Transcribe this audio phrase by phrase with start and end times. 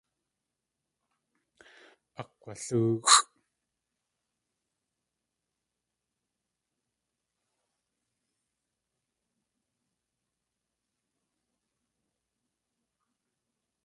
[2.21, 3.21] Akg̲walóoxʼ.